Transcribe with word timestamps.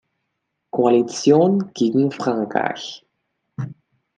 Koalition 0.71 1.71
gegen 1.75 2.09
Frankreich. 2.09 3.05